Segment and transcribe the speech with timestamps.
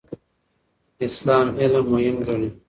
[1.05, 2.49] اسلام علم مهم ګڼي.